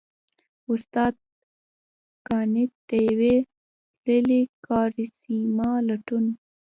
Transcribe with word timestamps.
استاد 0.73 1.13
قانت؛ 2.27 2.71
د 2.89 2.89
يوې 3.09 3.35
تللې 4.03 4.41
کارېسما 4.65 5.71
لټون! 5.87 6.25